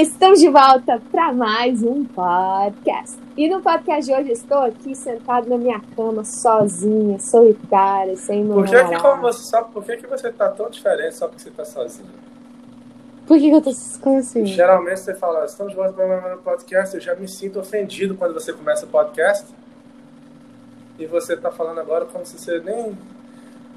[0.00, 3.18] Estamos de volta para mais um podcast.
[3.36, 8.54] E no podcast de hoje estou aqui sentado na minha cama, sozinha, solitária, sem meu
[8.54, 11.42] Por que, que, como você, só, por que, que você tá tão diferente só porque
[11.42, 12.08] você tá sozinha?
[13.26, 14.46] Por que, que eu tô como assim?
[14.46, 18.32] Geralmente você fala, estamos de volta para um podcast, eu já me sinto ofendido quando
[18.32, 19.44] você começa o podcast.
[20.98, 22.96] E você tá falando agora como se você nem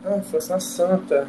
[0.05, 1.28] ah, fosse uma santa.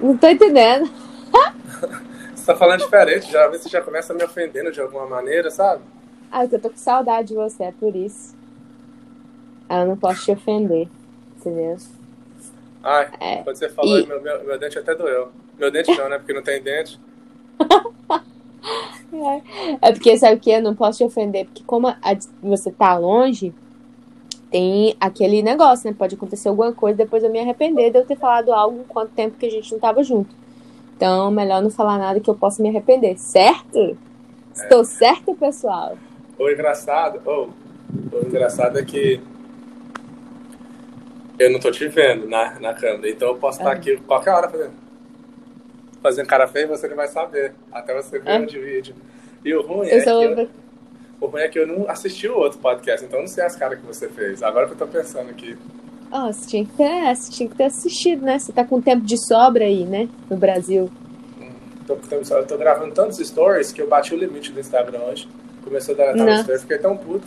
[0.00, 0.88] Não tô entendendo.
[2.44, 5.82] você tá falando diferente, geralmente você já começa me ofendendo de alguma maneira, sabe?
[6.30, 8.36] Ah, eu tô com saudade de você, é por isso.
[9.66, 10.86] Ah, eu não posso te ofender,
[11.38, 11.78] entendeu?
[12.82, 13.36] Ai, é.
[13.36, 14.06] quando você falou, e...
[14.06, 15.30] meu, meu, meu dente até doeu.
[15.58, 16.18] Meu dente não, né?
[16.18, 17.00] Porque não tem dente.
[19.80, 19.88] é.
[19.88, 20.50] é porque, sabe o que?
[20.50, 21.96] Eu não posso te ofender, porque como a,
[22.42, 23.54] você tá longe,
[24.50, 25.96] tem aquele negócio, né?
[25.98, 29.38] Pode acontecer alguma coisa, depois eu me arrepender de eu ter falado algo enquanto tempo
[29.38, 30.43] que a gente não tava junto.
[31.04, 33.78] Então, melhor não falar nada que eu possa me arrepender, certo?
[33.78, 33.94] É.
[34.54, 35.98] Estou certo, pessoal?
[36.38, 37.48] O engraçado, oh,
[38.16, 39.20] o engraçado é que
[41.38, 43.76] eu não tô te vendo na, na câmera, então eu posso estar é.
[43.76, 44.72] aqui qualquer hora fazendo.
[46.02, 47.52] Fazendo cara feia você não vai saber.
[47.70, 48.40] Até você ver é.
[48.40, 48.94] o de vídeo.
[49.44, 50.08] E o ruim eu é que.
[50.08, 50.48] Eu,
[51.20, 53.56] o ruim é que eu não assisti o outro podcast, então eu não sei as
[53.56, 54.42] caras que você fez.
[54.42, 55.54] Agora que eu tô pensando aqui.
[56.16, 58.38] Oh, você tinha que ter, você tinha que ter assistido, né?
[58.38, 60.08] Você tá com tempo de sobra aí, né?
[60.30, 60.88] No Brasil.
[61.88, 65.28] Tô, tô, eu tô gravando tantos stories que eu bati o limite do Instagram hoje.
[65.64, 67.26] Começou a deletar os stories, fiquei tão puto.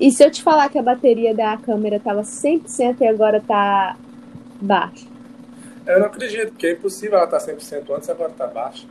[0.00, 3.96] E se eu te falar que a bateria da câmera tava 100% e agora tá
[4.60, 5.06] baixa?
[5.86, 8.84] Eu não acredito, porque é impossível ela estar tá 100% antes e agora tá baixa.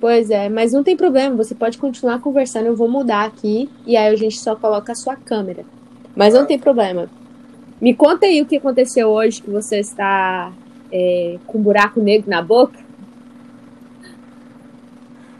[0.00, 3.98] Pois é, mas não tem problema, você pode continuar conversando, eu vou mudar aqui e
[3.98, 5.62] aí a gente só coloca a sua câmera.
[6.16, 6.38] Mas ah.
[6.38, 7.10] não tem problema.
[7.80, 10.52] Me conta aí o que aconteceu hoje que você está
[10.90, 12.78] é, com um buraco negro na boca.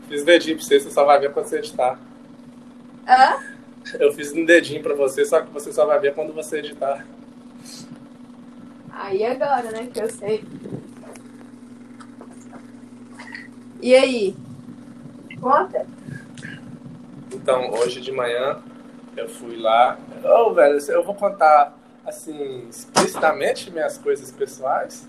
[0.08, 1.98] Fiz dedinho pra você, você só vai ver quando você editar.
[3.06, 3.36] Hã?
[3.98, 7.06] Eu fiz um dedinho pra você, só que você só vai ver quando você editar.
[8.90, 10.44] Aí agora, né, que eu sei.
[13.80, 14.34] E aí?
[15.40, 15.86] Conta.
[17.32, 18.62] Então, hoje de manhã
[19.16, 19.98] eu fui lá.
[20.24, 25.08] Ô, oh, velho, eu vou contar, assim, explicitamente minhas coisas pessoais.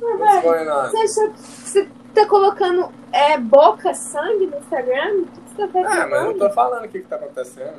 [0.00, 0.44] Mas,
[0.92, 5.24] você, você tá colocando é, boca, sangue no Instagram?
[5.58, 5.86] tá fazendo?
[5.86, 7.78] Ah, mas eu não tô falando o que, que tá acontecendo.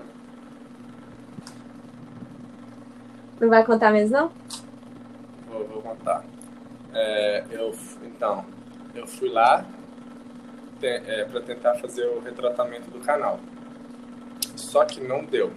[3.39, 4.31] Não vai contar mesmo, não?
[5.49, 6.25] Vou, vou contar.
[6.93, 7.73] É, eu,
[8.03, 8.45] então,
[8.93, 9.65] eu fui lá
[10.79, 13.39] te, é, para tentar fazer o retratamento do canal.
[14.57, 15.53] Só que não deu.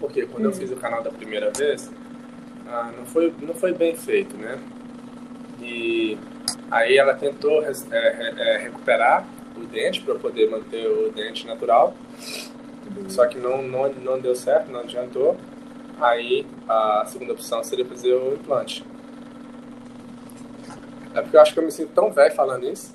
[0.00, 0.50] Porque quando hum.
[0.50, 1.90] eu fiz o canal da primeira vez,
[2.66, 4.58] ah, não, foi, não foi bem feito, né?
[5.60, 6.18] E
[6.70, 9.26] aí ela tentou é, é, recuperar
[9.56, 11.94] o dente para poder manter o dente natural.
[12.96, 13.08] Uhum.
[13.08, 15.36] Só que não, não, não deu certo, não adiantou.
[16.00, 18.84] Aí a segunda opção seria fazer o implante.
[21.14, 22.94] É porque eu acho que eu me sinto tão velho falando isso.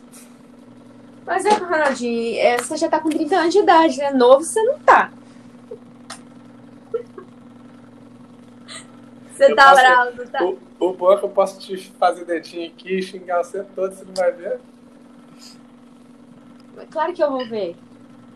[1.25, 4.12] Mas é, Ronaldinho, é, você já tá com 30 anos de idade, né?
[4.12, 5.12] Novo você não tá.
[9.41, 10.44] Você tá posso, bravo, tá?
[10.44, 13.91] O, o bom é que eu posso te fazer dedinho aqui e xingar você todo,
[13.91, 14.59] você não vai ver.
[16.91, 17.75] Claro que eu vou ver.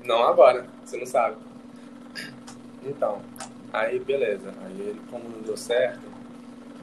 [0.04, 1.36] Não agora, você não sabe.
[2.84, 3.22] Então,
[3.72, 4.52] aí beleza.
[4.64, 6.02] Aí ele, como não deu certo,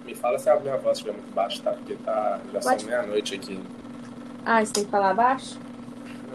[0.05, 1.73] me fala se a minha voz estiver muito baixa, tá?
[1.73, 2.83] Porque tá, já Pode...
[2.83, 3.61] são meia-noite aqui.
[4.45, 5.59] Ah, você tem que falar baixo?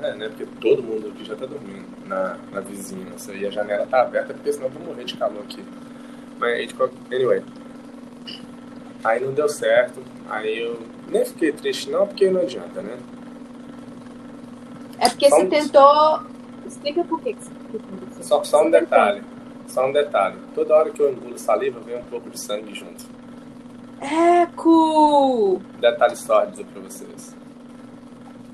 [0.01, 0.27] É, né?
[0.27, 3.33] Porque todo mundo aqui já tá dormindo na, na vizinhança.
[3.33, 5.63] E a janela tá aberta, porque senão eu vou morrer de calor aqui.
[6.37, 6.73] Mas,
[7.11, 7.43] anyway.
[9.03, 10.01] Aí não deu certo.
[10.29, 12.97] Aí eu nem fiquei triste não, porque não adianta, né?
[14.99, 15.49] É porque só você um...
[15.49, 16.19] tentou.
[16.65, 18.23] Explica por que você tentou.
[18.23, 19.21] Só, só um detalhe.
[19.67, 20.37] Só um detalhe.
[20.55, 23.05] Toda hora que eu engulo saliva, vem um pouco de sangue junto.
[24.01, 25.61] Eco!
[25.79, 27.35] Detalhe sórdido pra vocês.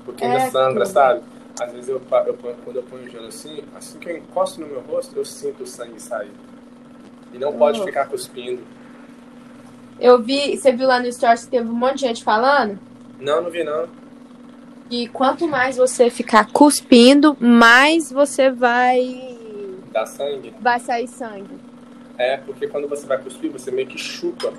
[0.04, 1.22] Porque ainda sangra, sabe?
[1.60, 4.66] Às vezes eu, eu, quando eu ponho o gelo assim, assim que eu encosto no
[4.66, 6.32] meu rosto, eu sinto o sangue sair.
[7.32, 7.84] E não pode oh.
[7.84, 8.62] ficar cuspindo.
[9.98, 12.78] Eu vi, você viu lá no Stories que teve um monte de gente falando?
[13.20, 13.88] Não, não vi não.
[14.90, 19.38] E quanto mais você ficar cuspindo, mais você vai.
[19.92, 20.54] Dar sangue?
[20.60, 21.58] Vai sair sangue.
[22.18, 24.52] É, porque quando você vai cuspir, você meio que chupa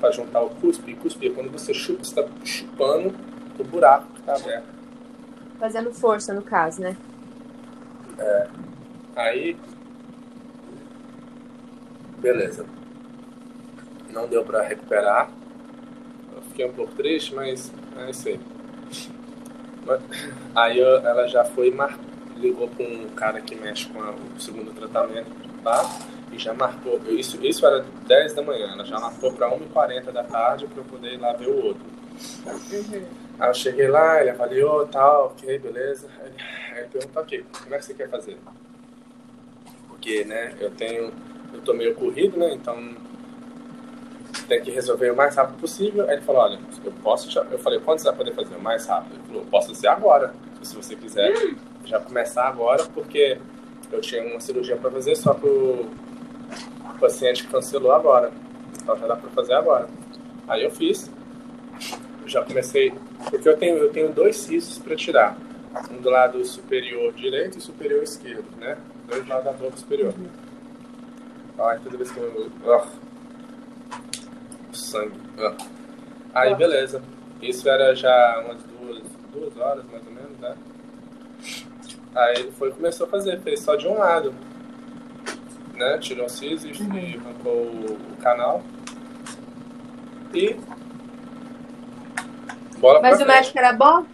[0.00, 1.32] para juntar o cuspe e cuspir.
[1.32, 3.14] Quando você chupa, você tá chupando
[3.58, 4.66] o buraco que tá aberto.
[5.58, 6.96] Fazendo força, no caso, né?
[8.18, 8.48] É.
[9.16, 9.56] Aí.
[12.18, 12.66] Beleza.
[14.14, 15.28] Não deu para recuperar.
[16.34, 18.40] Eu fiquei um pouco triste, mas é isso aí.
[20.54, 21.98] Aí eu, ela já foi mar...
[22.36, 25.30] ligou com um cara que mexe com a, o segundo tratamento
[25.64, 25.82] lá
[26.32, 27.00] e já marcou.
[27.08, 30.84] Isso, isso era 10 da manhã, ela já marcou para 1h40 da tarde para eu
[30.84, 31.82] poder ir lá ver o outro.
[32.46, 33.04] Uhum.
[33.40, 36.08] Aí eu cheguei lá, ele avaliou tal, ok, beleza.
[36.20, 38.38] Aí ele perguntou, ok, como é que você quer fazer?
[39.88, 41.12] Porque, né, eu tenho.
[41.52, 42.52] Eu tô meio corrido, né?
[42.52, 42.76] Então
[44.42, 46.04] tem que resolver o mais rápido possível.
[46.04, 47.42] Aí ele falou, olha, eu posso já...
[47.42, 49.14] Eu falei, quando você vai poder fazer o mais rápido?
[49.14, 51.32] Ele falou, posso fazer agora, se você quiser
[51.84, 53.38] já começar agora, porque
[53.92, 55.88] eu tinha uma cirurgia para fazer, só que o
[56.98, 58.32] paciente cancelou agora.
[58.80, 59.88] Então já dá para fazer agora.
[60.48, 61.10] Aí eu fiz.
[62.22, 62.92] Eu já comecei,
[63.30, 65.36] porque eu tenho, eu tenho dois cistos para tirar.
[65.90, 68.78] Um do lado superior direito e superior esquerdo, né?
[69.08, 70.14] Dois lados da boca superior.
[71.58, 72.50] Ai, toda vez que eu...
[72.64, 73.13] Oh
[74.74, 75.18] sangue.
[75.38, 75.54] Ah.
[76.34, 77.02] Aí, beleza.
[77.40, 80.56] Isso era já umas duas, duas horas, mais ou menos, né?
[82.14, 84.34] Aí ele foi começou a fazer, fez só de um lado.
[85.74, 85.98] Né?
[85.98, 87.20] Tirou o e uhum.
[87.20, 88.62] arrancou o, o canal.
[90.32, 90.56] E.
[92.78, 94.04] Bola Mas o médico era bom?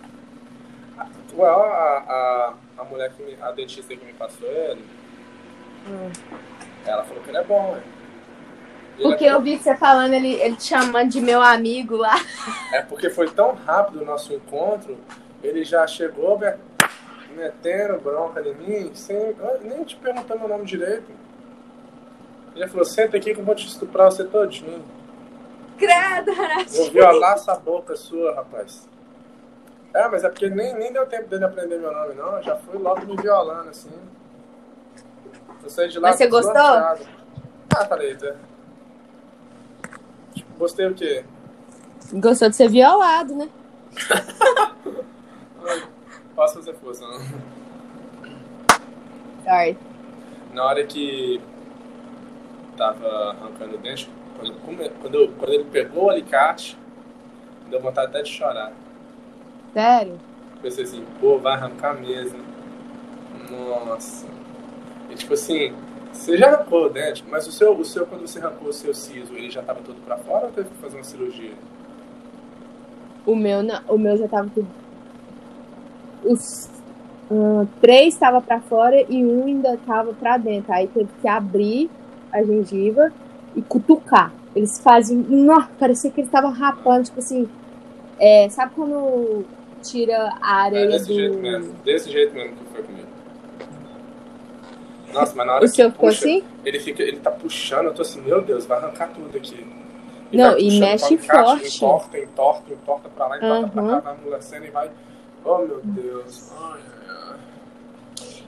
[1.35, 4.85] Well, a, a, a mulher que me, a dentista que me passou ele,
[5.89, 6.11] hum.
[6.85, 7.83] ela falou que ele é bom, né?
[9.01, 12.15] Porque eu vi você falando, ele, ele te chamando de meu amigo lá.
[12.73, 14.99] É porque foi tão rápido o nosso encontro,
[15.43, 16.39] ele já chegou
[17.35, 21.11] metendo bronca em mim, sem, nem te perguntando meu nome direito.
[22.55, 24.85] Ele falou, senta aqui que eu vou te estuprar você todinho.
[25.79, 26.33] Credo,
[26.77, 28.87] Vou violar essa boca sua, rapaz.
[29.95, 32.37] É, mas é porque nem, nem deu tempo dele aprender meu nome, não.
[32.37, 33.91] Eu já fui logo me violando, assim.
[35.63, 36.55] Eu saí de lá Mas você gostou?
[36.55, 36.97] Ah,
[37.89, 38.17] falei,
[40.61, 41.25] Gostei o quê?
[42.13, 43.49] Gostou de ser violado, né?
[46.37, 47.19] Posso fazer força, não?
[49.43, 49.79] Sorry.
[50.53, 51.41] Na hora que
[52.77, 54.53] tava arrancando o dente, quando,
[55.01, 56.77] quando, quando ele pegou o alicate,
[57.71, 58.71] deu vontade até de chorar.
[59.73, 60.21] Sério?
[60.61, 62.39] Pensei assim, pô, vai arrancar mesmo.
[63.51, 64.27] Nossa.
[65.09, 65.75] E tipo assim,
[66.13, 68.95] você já arrancou o dente, mas o seu, o seu quando você arrancou o seu
[68.95, 71.53] siso, ele já estava todo para fora ou teve que fazer uma cirurgia?
[73.27, 74.69] O meu, não, o meu já estava tudo.
[76.25, 76.69] Os
[77.31, 80.73] uh, três estava para fora e um ainda estava para dentro.
[80.73, 81.91] Aí teve que abrir
[82.33, 83.13] a gengiva
[83.55, 84.33] e cutucar.
[84.55, 85.17] Eles fazem.
[85.17, 87.49] Nossa, parecia que eles estavam rapando, tipo assim.
[88.19, 89.45] É, sabe quando
[89.83, 91.15] tira a areia é, desse do.
[91.15, 93.09] Jeito mesmo, desse jeito mesmo que foi comigo.
[95.13, 96.45] Nossa, mas na hora o que puxa, assim?
[96.65, 99.67] ele fica, ele tá puxando, eu tô assim, meu Deus, vai arrancar tudo aqui.
[100.33, 101.77] E não, e mexe forte.
[101.77, 103.71] Entorta, entorta, entorta pra lá, entorta uhum.
[103.71, 104.91] pra cá, vai amolecendo e vai.
[105.45, 106.53] Oh meu Deus.
[106.57, 107.37] Ai, ai,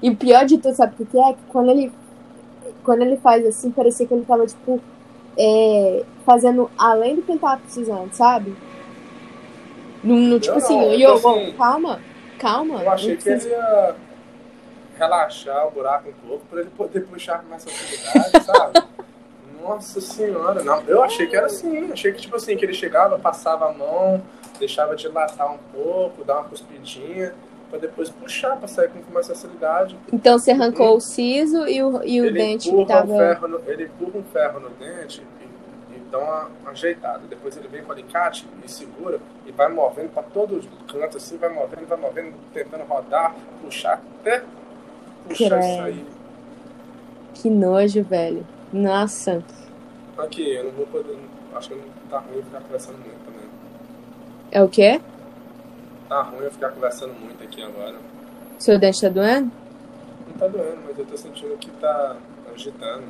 [0.00, 1.32] E o pior de tudo, sabe o que é?
[1.32, 1.92] Que quando ele.
[2.84, 4.80] Quando ele faz assim, parecia que ele tava, tipo,
[5.36, 8.54] é, fazendo além do que ele tava precisando, sabe?
[10.02, 12.00] No, no tipo assim, não, assim, eu, assim, calma,
[12.38, 12.82] calma.
[12.82, 13.96] Eu achei que ele ia
[14.98, 18.82] relaxar o buraco um pouco para ele poder puxar com mais facilidade, sabe?
[19.60, 23.18] Nossa senhora, não, eu achei que era assim, achei que tipo assim, que ele chegava,
[23.18, 24.20] passava a mão,
[24.58, 27.32] deixava dilatar um pouco, dar uma cuspidinha,
[27.72, 29.96] para depois puxar, para sair com mais facilidade.
[30.12, 30.96] Então você arrancou hum.
[30.96, 33.12] o siso e o, e o ele dente empurra tava...
[33.12, 37.22] Um ferro no, ele empurra um ferro no dente e, e dá uma, uma ajeitada.
[37.26, 41.38] Depois ele vem com o alicate e segura e vai movendo para todo canto assim,
[41.38, 44.42] vai movendo, vai movendo, tentando rodar, puxar até
[45.32, 45.72] puxar Creio.
[45.72, 46.06] isso aí.
[47.34, 48.46] Que nojo, velho.
[48.72, 49.42] Nossa.
[50.18, 51.18] Aqui, eu não vou poder.
[51.54, 53.48] Acho que não tá ruim ficar conversando muito também.
[54.50, 55.00] É o quê?
[56.08, 57.96] Tá ruim eu ficar conversando muito aqui agora.
[58.58, 59.50] Seu dente tá doendo?
[60.28, 62.16] Não tá doendo, mas eu tô sentindo que tá
[62.54, 63.04] agitando.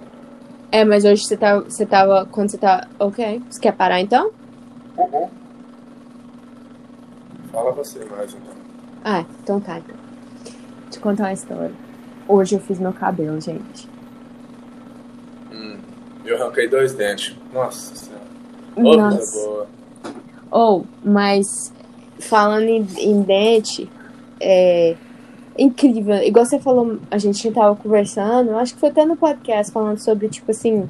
[0.71, 2.27] É, mas hoje você, tá, você tava.
[2.27, 2.89] Quando você tá.
[2.99, 3.43] Ok.
[3.51, 4.31] Você quer parar então?
[4.97, 5.29] Uhum.
[7.53, 8.55] Fala você mais então.
[9.05, 9.79] Ah, então tá.
[9.79, 9.97] Então.
[10.95, 11.73] Eu contar uma história.
[12.27, 13.89] Hoje eu fiz meu cabelo, gente.
[15.53, 15.79] Hum,
[16.25, 17.37] eu arranquei dois dentes.
[17.53, 18.23] Nossa senhora.
[18.77, 19.41] Oh, Nossa.
[19.41, 19.67] boa.
[20.51, 21.73] Ou, oh, mas
[22.19, 23.91] falando em, em dente,
[24.41, 24.97] é
[25.59, 26.17] incrível.
[26.23, 30.29] Igual você falou, a gente tava conversando, acho que foi até no podcast falando sobre,
[30.29, 30.89] tipo assim,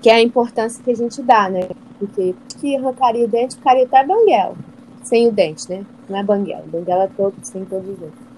[0.00, 1.68] que é a importância que a gente dá, né?
[1.98, 4.54] Porque que arrancaria o dente, ficaria até banguela.
[5.02, 5.84] Sem o dente, né?
[6.08, 6.64] Não é banguela.
[6.66, 8.29] Banguela é todo, sem todos os dentes.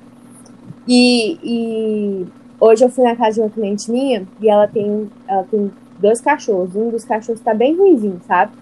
[0.86, 2.26] E, e
[2.60, 6.20] hoje eu fui na casa de uma cliente minha e ela tem, ela tem dois
[6.20, 6.74] cachorros.
[6.74, 8.52] Um dos cachorros tá bem ruimzinho, sabe?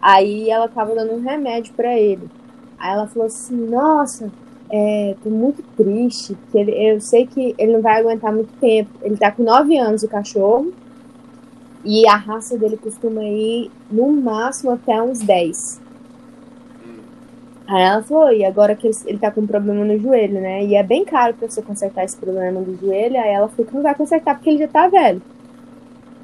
[0.00, 2.28] Aí ela tava dando um remédio para ele.
[2.78, 4.30] Aí ela falou assim, nossa,
[4.70, 8.90] é, tô muito triste, porque ele, eu sei que ele não vai aguentar muito tempo.
[9.02, 10.72] Ele tá com 9 anos, o cachorro,
[11.84, 15.80] e a raça dele costuma ir no máximo até uns 10.
[17.68, 20.64] Aí ela falou, e agora que ele, tá com um problema no joelho, né?
[20.64, 23.18] E é bem caro pra você consertar esse problema do joelho.
[23.18, 25.20] Aí ela falou que não vai consertar porque ele já tá velho.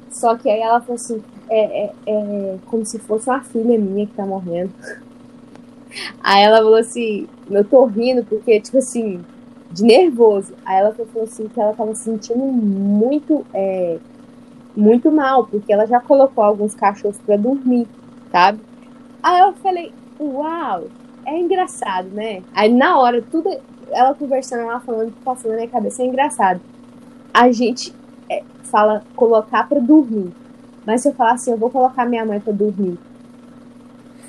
[0.09, 4.07] Só que aí ela falou assim, é, é, é como se fosse uma filha minha
[4.07, 4.71] que tá morrendo.
[6.23, 9.23] Aí ela falou assim, eu tô rindo porque, tipo assim,
[9.71, 10.53] de nervoso.
[10.65, 13.99] Aí ela falou assim que ela tava sentindo muito, é,
[14.75, 17.87] muito mal, porque ela já colocou alguns cachorros pra dormir,
[18.31, 18.59] sabe?
[19.21, 20.85] Aí eu falei, uau,
[21.25, 22.41] é engraçado, né?
[22.53, 23.49] Aí na hora, tudo,
[23.91, 26.61] ela conversando, ela falando, passando na minha cabeça, é engraçado.
[27.33, 27.93] A gente
[28.29, 30.31] é, fala colocar pra dormir.
[30.85, 32.97] Mas se eu falar assim, eu vou colocar minha mãe pra dormir.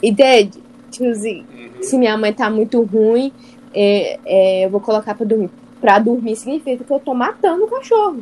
[0.03, 0.63] Entende?
[0.91, 1.83] Tipo assim, uhum.
[1.83, 3.33] se minha mãe tá muito ruim,
[3.75, 5.51] é, é, eu vou colocar pra dormir.
[5.81, 8.19] Pra dormir significa que eu tô matando o cachorro,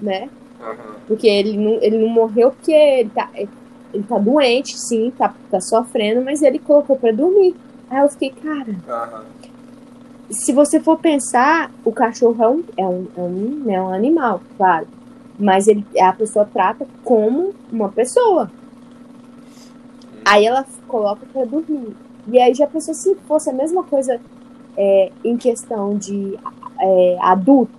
[0.00, 0.28] né?
[0.60, 0.94] Uhum.
[1.06, 5.60] Porque ele não, ele não morreu porque ele tá, ele tá doente, sim, tá, tá
[5.60, 7.54] sofrendo, mas ele colocou pra dormir.
[7.90, 8.70] Aí eu fiquei, cara.
[8.70, 9.50] Uhum.
[10.30, 14.40] Se você for pensar, o cachorro é um, é um, é um, é um animal,
[14.56, 14.86] claro.
[15.36, 18.50] Mas ele, a pessoa trata como uma pessoa.
[20.24, 21.96] Aí ela coloca para dormir.
[22.28, 24.20] E aí já pensou se fosse a mesma coisa
[24.76, 26.38] é, em questão de
[26.78, 27.72] é, adulto,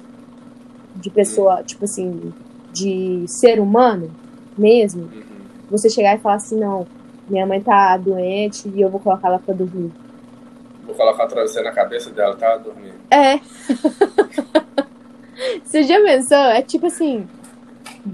[0.96, 2.34] de pessoa, tipo assim,
[2.74, 4.12] de ser humano
[4.58, 5.22] mesmo, uhum.
[5.70, 6.86] você chegar e falar assim, não,
[7.32, 9.92] minha mãe tá doente e eu vou colocar ela pra dormir.
[10.86, 12.58] Vou colocar o travesseiro na cabeça dela, tá?
[12.58, 12.96] Dormindo.
[13.10, 13.40] É.
[15.64, 16.38] Você já pensou?
[16.38, 17.28] É tipo assim.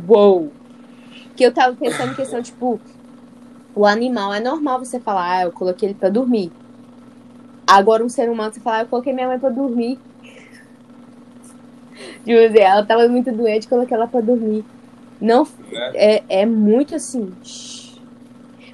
[0.08, 0.52] Uou!
[1.36, 2.80] Que eu tava pensando em questão, tipo,
[3.76, 6.52] o animal é normal você falar, ah, eu coloquei ele pra dormir.
[7.66, 10.00] Agora um ser humano você falar, ah, eu coloquei minha mãe pra dormir.
[12.24, 14.64] Tipo assim, ela tava muito doente, coloquei ela pra dormir.
[15.20, 15.92] Não, né?
[15.96, 17.34] é, é muito assim.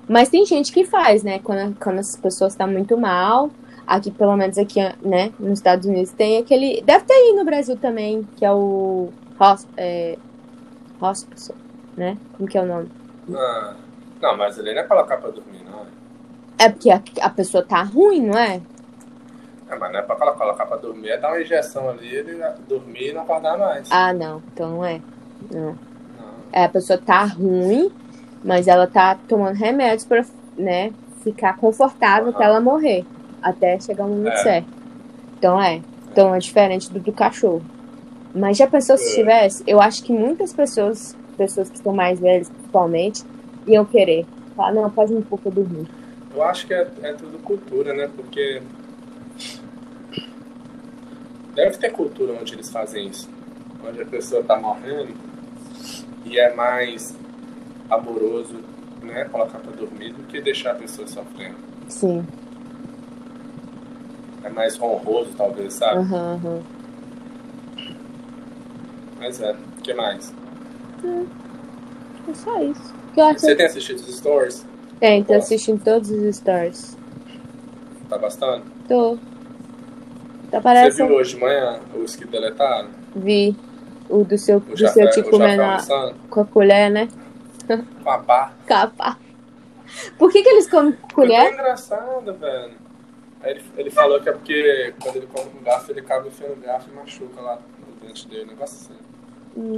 [0.07, 1.39] Mas tem gente que faz, né?
[1.39, 3.49] Quando, quando as pessoas estão tá muito mal.
[3.85, 5.33] Aqui, pelo menos aqui, né?
[5.37, 6.81] Nos Estados Unidos tem aquele.
[6.81, 9.09] Deve ter aí no Brasil também, que é o.
[9.75, 10.17] É,
[11.01, 11.55] hospital,
[11.97, 12.17] né?
[12.37, 12.89] Como que é o nome?
[13.33, 13.75] Ah,
[14.21, 15.85] não, mas ele não é colocar pra dormir, não.
[16.57, 18.61] É porque a, a pessoa tá ruim, não é?
[19.69, 23.09] É, mas não é pra colocar pra dormir, é dar uma injeção ali, ele dormir
[23.09, 23.91] e não acordar mais.
[23.91, 24.41] Ah, não.
[24.53, 25.01] Então não é.
[25.51, 25.71] Não.
[25.71, 25.77] não.
[26.51, 27.91] É, a pessoa tá ruim,
[28.43, 30.25] mas ela tá tomando remédios pra,
[30.57, 30.91] né,
[31.23, 32.33] ficar confortável uhum.
[32.33, 33.05] pra ela morrer.
[33.41, 34.43] Até chegar o momento é.
[34.43, 34.67] certo.
[35.37, 35.81] Então é.
[36.11, 37.63] Então é diferente do do cachorro.
[38.33, 39.15] Mas já pensou se é.
[39.15, 39.63] tivesse?
[39.67, 43.23] Eu acho que muitas pessoas, pessoas que estão mais velhas principalmente,
[43.67, 44.25] iam querer.
[44.55, 45.87] Falar, não, pode um pouco dormir.
[46.33, 48.09] Eu acho que é, é tudo cultura, né?
[48.15, 48.61] Porque
[51.53, 53.29] deve ter cultura onde eles fazem isso.
[53.87, 55.13] Onde a pessoa tá morrendo
[56.25, 57.15] e é mais
[57.95, 58.55] amoroso,
[59.01, 61.55] né, colocar para dormir do que deixar a pessoa sofrendo.
[61.87, 62.25] Sim.
[64.43, 65.99] É mais honroso, talvez, sabe?
[65.99, 66.61] Uhum, uhum.
[69.19, 69.51] Mas é.
[69.51, 70.33] O que mais?
[71.03, 72.31] É.
[72.31, 72.93] é só isso.
[73.15, 74.65] Você tem assistido os stories?
[74.99, 76.97] Tem, tô assistindo todos os stories.
[78.09, 78.63] Tá gostando?
[78.87, 79.17] Tô.
[80.49, 80.95] Tá parecendo...
[80.95, 82.89] Você viu hoje de manhã os que deletaram?
[83.15, 83.55] Vi.
[84.09, 85.57] O do seu, o do seu te comer
[86.29, 87.07] com a colher, né?
[88.03, 88.53] Com a pá.
[88.67, 89.17] Com a pá.
[90.17, 91.45] Por que, que eles comem com colher?
[91.45, 92.73] É engraçado, velho.
[93.41, 96.61] Aí ele, ele falou que é porque quando ele come com garfo, ele acaba enfiando
[96.61, 98.45] garfo e machuca lá no dente dele.
[98.45, 99.03] Negócio assim.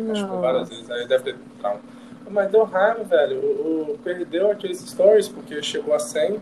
[0.08, 0.90] Machucou várias vezes.
[0.90, 1.80] Aí deve ter trauma.
[2.30, 3.40] Mas deu raiva, velho.
[3.40, 6.40] O, o, perdeu aqueles stories porque chegou a 100.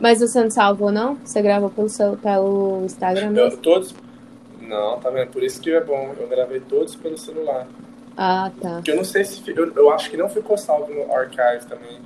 [0.00, 1.16] Mas você não salvou, não?
[1.24, 3.50] Você gravou pelo, seu, pelo Instagram mesmo?
[3.52, 3.94] Eu, todos...
[4.60, 5.30] Não, tá vendo?
[5.30, 6.14] Por isso que é bom.
[6.18, 7.66] Eu gravei todos pelo celular.
[8.20, 8.74] Ah, tá.
[8.74, 9.40] Porque eu não sei se.
[9.48, 12.00] Eu, eu acho que não ficou salvo no archive também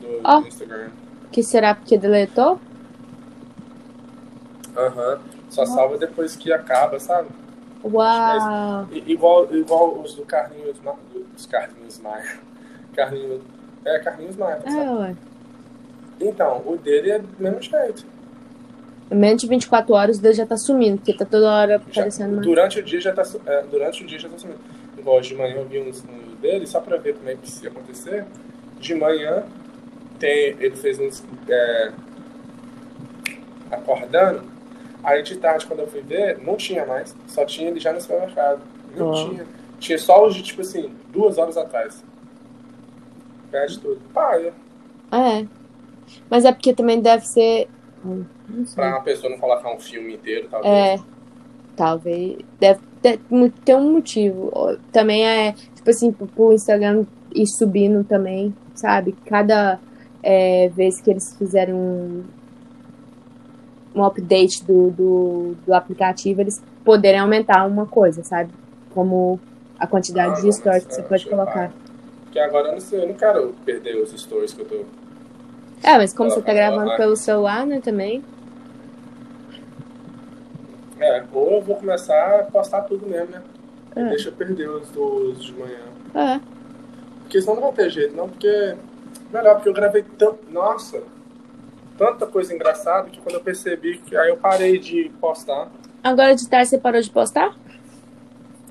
[0.00, 0.40] do, oh.
[0.40, 0.88] do Instagram.
[1.30, 2.58] Que será porque deletou?
[4.74, 5.16] Aham.
[5.16, 5.34] Uhum.
[5.50, 7.28] Só salva depois que acaba, sabe?
[7.84, 8.88] Uau!
[8.90, 10.78] Mas, igual, igual os do Carlinhos,
[11.34, 12.40] dos Carlinhos Maia.
[12.96, 13.42] Carlinhos,
[13.84, 14.82] é, Carlinhos Maia, é, sabe?
[14.82, 15.16] É, ué.
[16.20, 18.06] Então, o dele é do mesmo jeito.
[19.10, 22.40] Menos de 24 horas o dele já tá sumindo, porque tá toda hora aparecendo já,
[22.40, 24.58] Durante o dia já tá, é, durante o dia já tá sumindo
[25.04, 27.62] igual de manhã eu vi uns, uns dele, só pra ver como é que isso
[27.62, 28.24] ia acontecer.
[28.80, 29.44] De manhã,
[30.18, 31.22] tem, ele fez uns.
[31.48, 31.92] É,
[33.70, 34.42] acordando.
[35.02, 37.14] Aí de tarde, quando eu fui ver, não tinha mais.
[37.26, 38.62] Só tinha ele já no supermercado.
[38.96, 39.12] Não oh.
[39.12, 39.46] tinha.
[39.78, 42.02] Tinha só os de, tipo assim, duas horas atrás.
[43.50, 44.00] Perde tudo.
[44.14, 44.54] Paia.
[45.12, 45.46] É.
[46.30, 47.68] Mas é porque também deve ser
[48.04, 48.24] Hum.
[48.74, 51.00] Pra uma pessoa não colocar um filme inteiro, talvez.
[51.00, 51.04] É,
[51.74, 52.38] talvez.
[52.60, 52.80] Deve
[53.64, 54.50] ter um motivo.
[54.90, 59.14] Também é, tipo assim, pro- Instagram ir subindo também, sabe?
[59.26, 59.78] Cada
[60.22, 62.22] é, vez que eles fizerem um,
[63.94, 68.50] um update do, do, do aplicativo, eles poderem aumentar uma coisa, sabe?
[68.94, 69.38] Como
[69.78, 71.72] a quantidade Ah, de stories que você pode colocar.
[72.24, 74.84] Porque agora eu não sei, eu não quero perder os stories que eu tô.
[75.82, 78.24] É, mas como você tá gravando pelo celular, né, também.
[81.00, 83.42] É, ou eu vou começar a postar tudo mesmo, né?
[83.96, 84.08] É.
[84.08, 85.78] Deixa eu perder os dos de manhã.
[86.14, 86.40] É.
[87.22, 88.76] Porque senão não vai ter jeito, não, porque.
[89.32, 90.38] Melhor, porque eu gravei tanto.
[90.50, 91.02] Nossa!
[91.96, 94.16] Tanta coisa engraçada que quando eu percebi que.
[94.16, 95.68] Aí eu parei de postar.
[96.02, 97.56] Agora de tarde você parou de postar?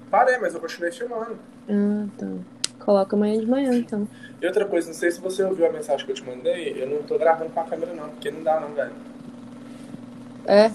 [0.10, 1.38] Parei, mas eu continuei filmando.
[1.70, 2.27] Ah, tá.
[2.80, 4.08] Coloca amanhã de manhã, então.
[4.42, 6.88] E outra coisa, não sei se você ouviu a mensagem que eu te mandei, eu
[6.88, 8.92] não tô gravando com a câmera não, porque não dá não, velho.
[10.46, 10.70] É.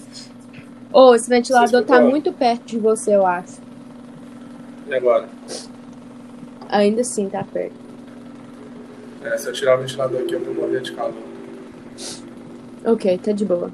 [0.91, 3.61] Ô, esse ventilador tá muito perto de você, eu acho.
[4.87, 5.29] E agora?
[6.67, 7.75] Ainda assim, tá perto.
[9.23, 11.13] É, se eu tirar o ventilador aqui, eu vou morrer de calor.
[12.85, 13.71] Ok, tá de boa.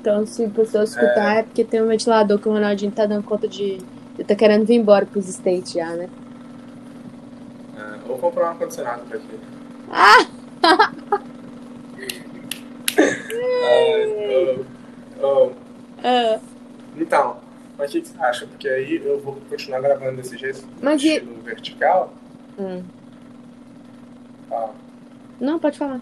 [0.00, 3.22] Então, se a pessoa escutar, é, porque tem um ventilador que o Ronaldinho tá dando
[3.22, 3.78] conta de.
[4.18, 6.10] Ele tá querendo vir embora pros States já, né?
[7.78, 9.38] É, ou comprar um ar-condicionado pra aqui.
[13.64, 14.06] Ai,
[15.22, 15.61] oh, oh.
[16.04, 16.38] Ah,
[16.96, 17.36] Então,
[17.78, 18.46] mas o que, você acha?
[18.46, 22.12] Porque aí eu vou continuar gravando desse jeito, Mas e- vertical.
[22.58, 22.82] hum.
[24.48, 24.70] Tá?
[25.40, 26.00] Não, pode falar.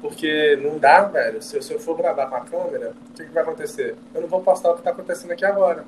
[0.00, 1.42] Porque não dá, velho.
[1.42, 3.96] Se, eu- se eu for gravar com a câmera, o que, que vai acontecer?
[4.14, 5.84] Eu não vou postar o que tá acontecendo aqui agora.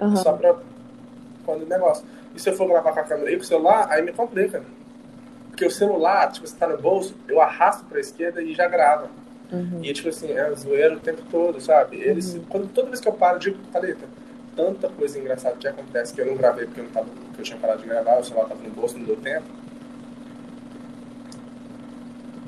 [0.00, 0.16] Aham.
[0.16, 0.56] Só pra
[1.44, 2.04] quando o negócio.
[2.34, 4.62] E se eu for gravar com a câmera e com o celular, aí me complica.
[5.50, 9.10] Porque o celular, tipo, você tá no bolso, eu arrasto pra esquerda e já grava.
[9.52, 9.80] Uhum.
[9.82, 11.96] E tipo assim, é zoeiro o tempo todo, sabe?
[11.98, 14.06] Eles, quando, toda vez que eu paro, eu digo, Thalita,
[14.56, 17.44] tanta coisa engraçada que acontece que eu não gravei porque eu, não tava, porque eu
[17.44, 19.44] tinha parado de gravar, o celular tava no bolso, não deu tempo.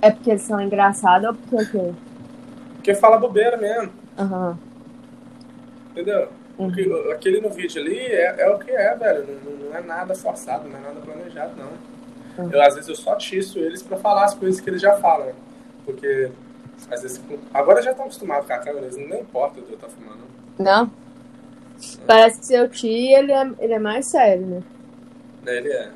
[0.01, 1.95] É porque eles são engraçados ou porque o quê?
[2.77, 4.59] Porque fala bobeira mesmo, Aham.
[5.93, 6.29] entendeu?
[6.57, 7.11] Porque Uhum.
[7.11, 9.27] aquele no vídeo ali é, é o que é, velho.
[9.45, 11.71] Não, não é nada forçado, não é nada planejado, não.
[12.45, 12.51] Uhum.
[12.53, 15.33] Eu, às vezes eu só tiço eles pra falar as coisas que eles já falam.
[15.85, 16.31] Porque,
[16.91, 17.21] às vezes,
[17.53, 20.23] agora já estão acostumados com a câmera, eles não importa o que eu tô filmando.
[20.59, 20.91] Não?
[22.07, 24.63] Parece que seu tio, ele é, ele é mais sério, né?
[25.45, 25.91] Né, Ele é.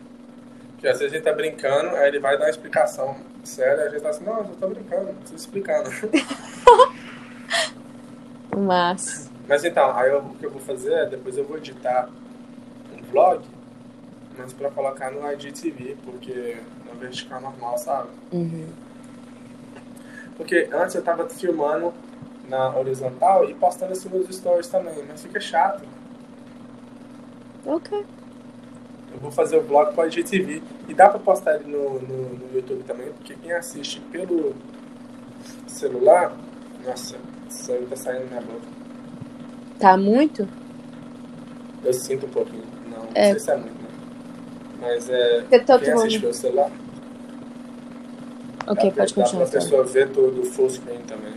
[0.73, 3.89] Porque às vezes a gente tá brincando, aí ele vai dar uma explicação séria, a
[3.89, 5.91] gente tá assim, não, eu só tô brincando, não preciso explicar, não.
[8.57, 9.31] Mas.
[9.49, 12.09] Mas então, aí eu- o que eu vou fazer é, depois eu vou editar
[12.97, 13.43] um vlog,
[14.37, 18.09] mas pra colocar no IGTV, porque no vertical normal, sabe?
[18.33, 18.69] Uhum.
[20.39, 21.93] Porque antes eu tava filmando
[22.49, 25.83] na horizontal e postando assim nos stories também, mas fica chato.
[27.67, 27.99] Ok.
[29.13, 30.63] Eu vou fazer o vlog com a IGTV.
[30.89, 34.55] E dá pra postar ele no, no, no YouTube também, porque quem assiste pelo
[35.67, 36.33] celular,
[36.87, 37.17] nossa,
[37.51, 38.67] sangue tá saindo na minha boca.
[39.79, 40.49] Tá muito?
[41.85, 42.65] Eu sinto um pouquinho.
[42.91, 43.31] Não, não É.
[43.33, 43.89] sei se é muito, né?
[44.81, 45.41] Mas é.
[45.67, 46.71] Tô Quem assiste pelo celular,
[48.71, 49.47] Ok, dá, pode dá continuar.
[49.49, 51.33] pra pessoa ver todo o full screen também.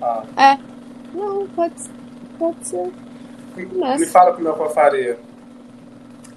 [0.00, 0.24] Ah.
[0.36, 0.58] É.
[1.14, 1.74] Não, pode,
[2.38, 2.90] pode ser.
[3.74, 5.18] Mas- Me fala como é que eu faria.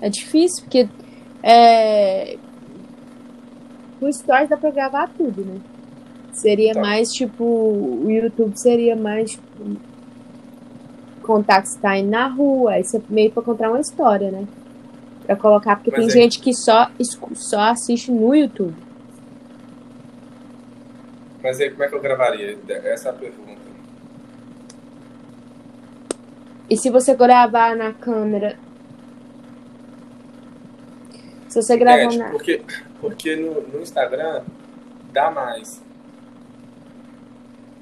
[0.02, 0.88] É difícil, porque
[1.42, 2.38] é...
[4.02, 5.60] o Stories dá pra gravar tudo, né?
[6.34, 6.82] Seria Tá.
[6.82, 7.44] mais tipo.
[7.44, 9.78] O YouTube seria mais tipo.
[11.24, 14.46] Contar que você tá indo na rua, aí você meio pra contar uma história, né?
[15.26, 16.90] Pra colocar, porque Mas tem é- gente que só,
[17.34, 18.76] só assiste no YouTube.
[21.42, 22.58] Mas aí como é que eu gravaria?
[22.68, 23.62] Essa é a pergunta.
[26.70, 28.58] E se você gravar na câmera.
[31.48, 32.18] Se você gravar Entende?
[32.18, 32.30] na.
[32.30, 32.62] Porque,
[33.00, 34.44] porque no, no Instagram
[35.14, 35.84] dá mais.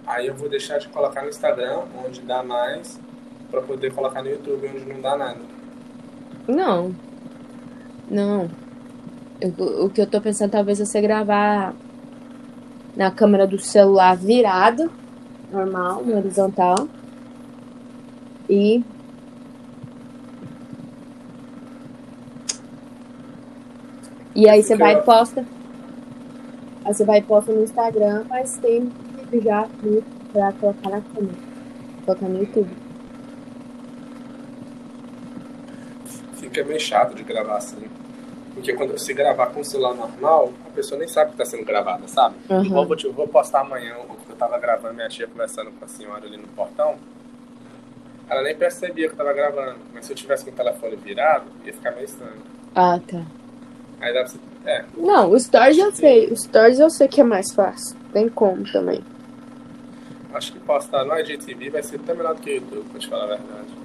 [0.05, 2.99] Aí eu vou deixar de colocar no Instagram, onde dá mais,
[3.49, 5.39] pra poder colocar no YouTube, onde não dá nada.
[6.47, 6.93] Não.
[8.13, 8.47] Não.
[9.41, 11.73] Eu- o que eu tô pensando talvez é você gravar
[12.95, 14.91] na câmera do celular virado,
[15.51, 16.87] normal, no horizontal.
[18.47, 18.83] E.
[24.35, 25.45] E aí você vai e posta.
[26.85, 28.91] Aí você vai e posta no Instagram, mas tem
[29.31, 31.37] vídeo já no, pra colocar na câmera.
[32.05, 32.69] Colocar no YouTube.
[36.35, 37.77] Fica meio chato de gravar assim.
[38.53, 41.65] Porque quando você gravar com o celular normal, a pessoa nem sabe que está sendo
[41.65, 42.35] gravada, sabe?
[42.49, 42.63] Uhum.
[42.63, 43.95] Igual eu vou, postar amanhã,
[44.29, 46.95] eu tava gravando minha tia conversando com a senhora ali no portão.
[48.29, 49.77] Ela nem percebia que eu tava gravando.
[49.93, 52.41] Mas se eu tivesse com o telefone virado, ia ficar meio estranho.
[52.75, 53.23] Ah, tá.
[53.99, 54.37] Aí dá pra você.
[54.65, 56.27] É, Não, o Stories eu sei.
[56.27, 57.97] O Stories eu sei que é mais fácil.
[58.13, 59.03] Tem como também.
[60.33, 63.07] acho que postar no IGTV vai ser até melhor do que o YouTube, pra te
[63.07, 63.83] falar a verdade.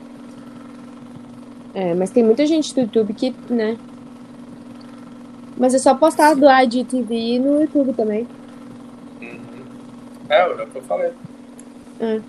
[1.75, 3.77] É, mas tem muita gente do YouTube que, né?
[5.59, 8.29] Mas é só postar do IGTV no YouTube também.
[9.21, 9.39] Uhum.
[10.29, 11.13] É, é o que eu falei.
[12.01, 12.21] É.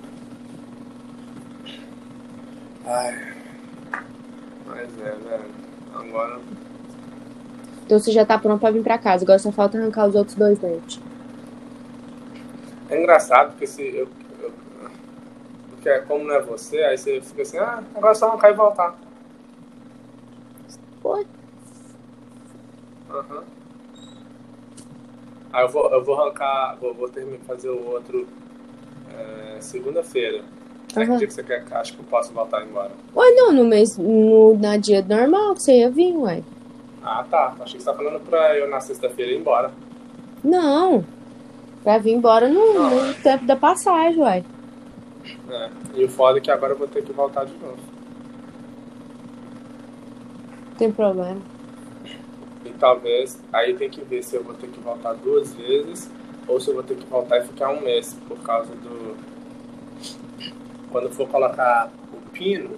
[2.85, 3.33] Ai.
[4.65, 5.45] Mas é, velho.
[5.93, 6.39] Agora.
[7.85, 9.23] Então você já tá pronto pra vir pra casa.
[9.23, 10.99] Agora só falta arrancar os outros dois dentes.
[12.89, 14.07] É engraçado porque se eu,
[14.41, 14.51] eu-
[15.69, 18.49] porque é como não é você, aí você fica assim, ah, agora é só arrancar
[18.49, 18.95] e voltar.
[21.01, 21.23] Pô,
[23.10, 23.43] Aham.
[25.52, 28.28] Aí eu vou, eu vou arrancar, vou, vou terminar fazer o outro
[29.12, 30.43] é, segunda-feira.
[30.95, 31.17] Aí que Aham.
[31.17, 31.65] dia que você quer?
[31.72, 32.91] Acho que eu posso voltar embora.
[33.15, 36.43] Ué, não, no mês, no, na dia normal que você ia vir, ué.
[37.04, 37.56] Ah, tá.
[37.62, 39.72] Achei que você tá falando pra eu na sexta-feira ir embora.
[40.43, 41.04] Não.
[41.84, 43.13] Vai vir embora no, Não, no é.
[43.13, 44.43] tempo da passagem, ué.
[45.50, 45.69] É.
[45.95, 47.78] E o foda é que agora eu vou ter que voltar de novo.
[50.69, 51.41] Não tem problema.
[52.79, 56.09] Talvez, aí tem que ver se eu vou ter que voltar duas vezes
[56.47, 59.17] ou se eu vou ter que voltar e ficar um mês por causa do.
[60.91, 62.77] Quando for colocar o pino,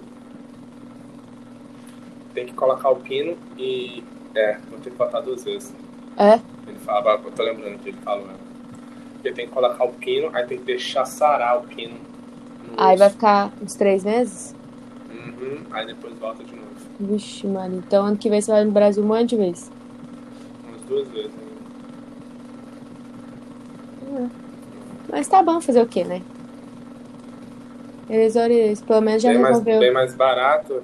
[2.34, 4.02] tem que colocar o pino e.
[4.34, 5.74] É, vou ter que voltar duas vezes.
[6.16, 6.34] É?
[6.66, 8.26] Ele fala, eu tô lembrando que ele falou.
[8.26, 8.34] né?
[9.14, 11.94] Porque tem que colocar o pino, aí tem que deixar sarar o pino.
[11.94, 13.16] no Aí vai osso.
[13.16, 14.54] ficar uns três meses?
[15.10, 16.68] Uhum, aí depois volta de novo.
[16.98, 17.82] Vixe, mano.
[17.86, 19.70] Então ano que vem você vai no Brasil um monte de vezes.
[20.92, 21.32] Duas vezes.
[25.08, 26.20] Mas tá bom fazer o quê, né?
[28.10, 29.80] Eles, eles pelo menos já bem, mais, resolveu.
[29.80, 30.82] bem mais barato.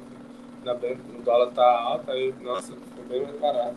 [0.59, 3.75] Ainda bem que o dólar tá alto, aí, nossa, ficou bem mais barato.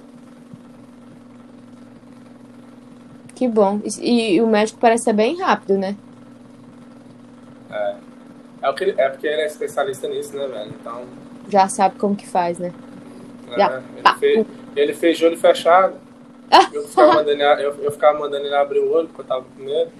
[3.36, 3.82] Que bom.
[4.00, 5.98] E, e o médico parece ser bem rápido, né?
[7.70, 7.96] É.
[8.62, 10.72] É, o que ele- é porque ele é especialista nisso, né, velho?
[10.80, 11.04] Então,
[11.50, 12.72] Já sabe como que faz, né?
[13.52, 13.82] é, Já.
[13.98, 15.96] ele, fez, ele fez de olho fechado.
[16.74, 19.44] Eu ficava, mandando ele, eu, eu ficava mandando ele abrir o olho porque eu tava
[19.46, 19.92] com medo.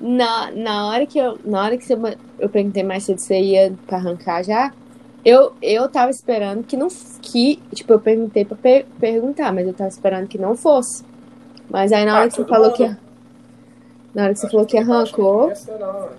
[0.00, 1.38] Na, na hora que eu.
[1.44, 1.94] Na hora que você,
[2.38, 4.72] eu perguntei mais cedo se você ia pra arrancar já,
[5.24, 6.88] eu, eu tava esperando que não.
[7.22, 11.04] Que, tipo, eu perguntei pra per- perguntar, mas eu tava esperando que não fosse.
[11.70, 12.76] Mas aí na Ah, hora que você falou mundo.
[12.76, 12.96] que.
[14.14, 16.10] Na hora que você falou que que arrancou, velho.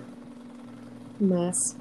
[1.20, 1.76] mas.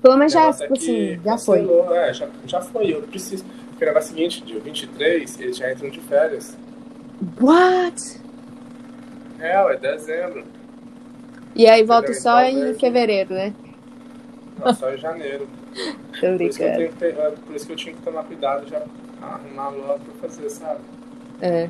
[0.00, 1.68] Pelo menos O já, é tipo assim, já foi.
[1.92, 2.94] É, já, já foi.
[2.94, 3.44] Eu preciso.
[3.70, 6.56] Porque é o seguinte, dia 23, eles já entram de férias.
[7.40, 8.20] What?
[9.40, 10.44] É, ué, dezembro.
[11.54, 13.52] E aí volta só Então, em fevereiro, né?
[14.58, 15.48] Não, só em janeiro.
[16.20, 18.02] Tô Por isso, que eu tenho que ter- é, por isso que eu tinha que
[18.02, 18.82] tomar cuidado já
[19.20, 20.80] arrumar logo pra fazer, sabe?
[21.40, 21.68] É.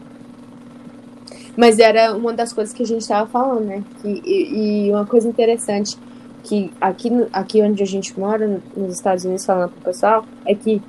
[1.56, 3.82] Mas era uma das coisas que a gente estava falando, né?
[4.00, 5.98] Que, e, e uma coisa interessante
[6.44, 10.54] que aqui, aqui onde a gente mora, no- nos Estados Unidos, falando pro pessoal, é
[10.54, 10.80] que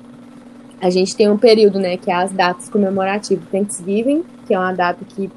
[0.80, 1.96] a gente tem um período, né?
[1.96, 3.44] Que é as datas comemorativas.
[3.50, 5.30] Thanksgiving, que é uma data que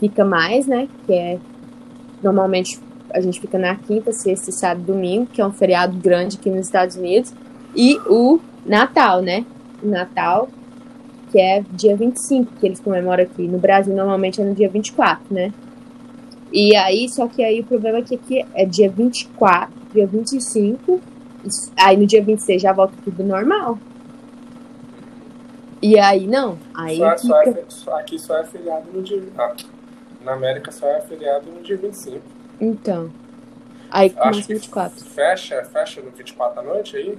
[0.00, 0.88] fica mais, né?
[1.06, 1.38] Que é
[2.22, 2.78] normalmente
[3.12, 6.66] a gente fica na quinta, sexta, sábado domingo, que é um feriado grande aqui nos
[6.66, 7.32] Estados Unidos.
[7.74, 9.44] E o Natal, né?
[9.82, 10.48] O Natal,
[11.30, 13.46] que é dia 25, que eles comemoram aqui.
[13.46, 15.52] No Brasil, normalmente é no dia 24, né?
[16.52, 21.00] E aí, só que aí o problema é que aqui é dia 24, dia 25,
[21.44, 23.78] e s- aí no dia 26 já volta tudo normal.
[25.82, 26.58] E aí, não.
[26.74, 27.50] Aí Só, só fica...
[27.50, 29.22] é, fe- só- aqui só é feriado no dia.
[29.38, 29.54] Ah,
[30.22, 32.24] na América só é feriado no dia 25.
[32.60, 33.12] Então.
[33.90, 35.04] Aí Acho começa que 24.
[35.14, 37.18] fecha, fecha no 24 da noite aí.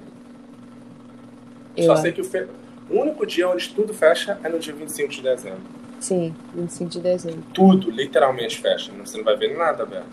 [1.75, 2.01] Eu só acho.
[2.01, 2.47] sei que o, fe...
[2.89, 5.63] o único dia onde tudo fecha é no dia 25 de dezembro.
[5.99, 7.45] Sim, 25 de dezembro.
[7.53, 8.91] Tudo, literalmente fecha.
[8.93, 10.05] Você não vai ver nada, velho.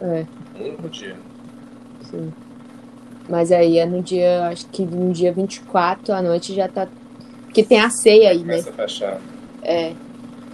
[0.00, 1.16] É, O único dia.
[2.00, 2.34] sim.
[3.28, 6.92] Mas aí é no dia, acho que no dia 24 à noite já tá.
[7.52, 8.62] Porque tem a ceia aí, né?
[9.62, 9.92] É.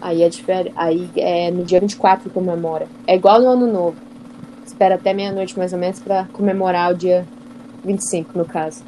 [0.01, 0.73] Aí é diferente.
[0.75, 2.89] Aí é no dia 24 que comemora.
[3.07, 3.97] É igual no ano novo.
[4.67, 7.25] Espera até meia-noite mais ou menos pra comemorar o dia
[7.85, 8.83] 25, no caso.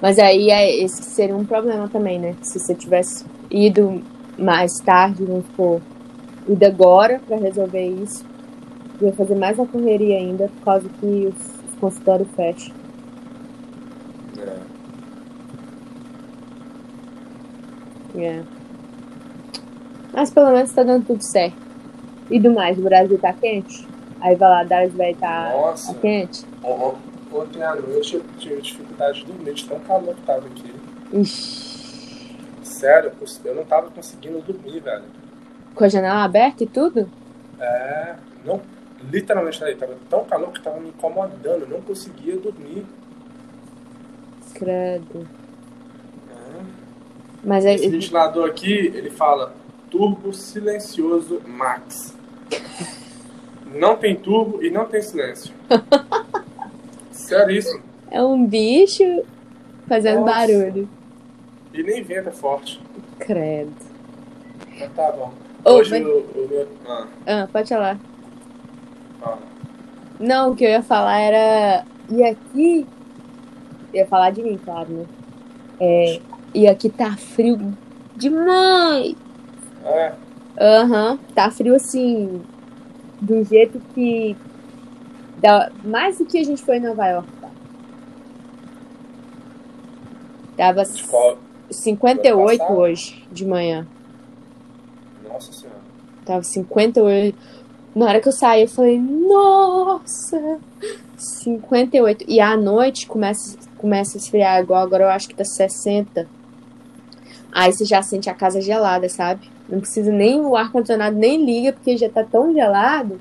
[0.00, 2.34] Mas aí é, esse seria um problema também, né?
[2.40, 4.02] Se você tivesse ido
[4.38, 5.82] mais tarde, vamos supor,
[6.48, 8.24] ido agora pra resolver isso,
[8.98, 12.79] ia fazer mais uma correria ainda por causa que os consultórios fecham.
[18.14, 18.24] É.
[18.24, 18.42] É.
[20.12, 21.56] Mas pelo menos tá dando tudo certo.
[22.30, 23.86] E do mais, o Brasil tá quente?
[24.20, 26.44] Aí Valadares vai estar tá, tá quente?
[27.32, 30.74] Ontem à noite eu tive dificuldade de dormir, de tão calor que tava aqui.
[31.12, 32.36] Ixi.
[32.62, 33.12] Sério,
[33.44, 35.04] eu não tava conseguindo dormir, velho.
[35.74, 37.10] Com a janela aberta e tudo?
[37.58, 38.60] É, não,
[39.10, 42.84] literalmente aí, tava tão calor que tava me incomodando, eu não conseguia dormir.
[44.54, 45.26] Credo.
[47.42, 49.54] Mas é, Esse ventilador aqui, ele fala
[49.90, 52.14] turbo silencioso max.
[53.74, 55.54] Não tem turbo e não tem silêncio.
[57.12, 57.82] Seríssimo.
[58.10, 59.04] É um bicho
[59.88, 60.32] fazendo Nossa.
[60.34, 60.88] barulho.
[61.72, 62.80] E nem venta forte.
[63.18, 63.72] Credo.
[64.78, 65.32] Mas tá bom.
[65.64, 66.68] Hoje mas- o, o meu.
[66.88, 67.98] Ah, Ah, pode falar.
[69.20, 69.38] fala.
[70.18, 71.84] Não, o que eu ia falar era.
[72.10, 72.86] E aqui.
[73.92, 75.04] Eu ia falar de mim, claro, né?
[75.80, 76.20] É,
[76.54, 77.76] e aqui tá frio
[78.16, 79.14] demais.
[79.84, 80.12] É,
[80.60, 82.42] Aham, tá frio assim.
[83.20, 84.36] Do jeito que.
[85.38, 87.48] Dá, mais do que a gente foi em Nova York, tá?
[90.56, 91.38] Tava qual?
[91.70, 92.78] 58 passado?
[92.78, 93.86] hoje de manhã.
[95.26, 95.78] Nossa senhora.
[96.24, 97.38] Tava 58.
[97.94, 100.58] Na hora que eu saí, eu falei, nossa!
[101.16, 102.24] 58.
[102.28, 106.28] E à noite começa, começa a esfriar, igual agora eu acho que tá 60.
[107.52, 109.50] Aí você já sente a casa gelada, sabe?
[109.68, 113.20] Não precisa nem o ar-condicionado nem liga, porque já tá tão gelado